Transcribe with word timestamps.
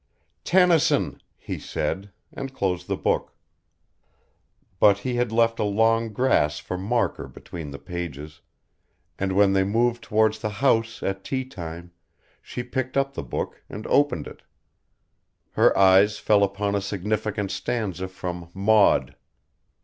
"Tennyson," 0.43 1.21
he 1.37 1.59
said, 1.59 2.09
and 2.33 2.55
closed 2.55 2.87
the 2.87 2.97
book. 2.97 3.33
But 4.79 4.97
he 5.05 5.13
had 5.17 5.31
left 5.31 5.59
a 5.59 5.63
long 5.63 6.11
grass 6.11 6.57
for 6.57 6.75
marker 6.75 7.27
between 7.27 7.69
the 7.69 7.77
pages, 7.77 8.41
and 9.19 9.33
when 9.33 9.53
they 9.53 9.63
moved 9.63 10.01
towards 10.01 10.39
the 10.39 10.49
house 10.49 11.03
at 11.03 11.23
tea 11.23 11.45
time 11.45 11.91
she 12.41 12.63
picked 12.63 12.97
up 12.97 13.13
the 13.13 13.21
book 13.21 13.61
and 13.69 13.85
opened 13.85 14.25
it. 14.25 14.41
Her 15.51 15.77
eyes 15.77 16.17
fell 16.17 16.41
upon 16.43 16.73
a 16.73 16.81
significant 16.81 17.51
stanza 17.51 18.07
from 18.07 18.49
"Maud." 18.55 19.15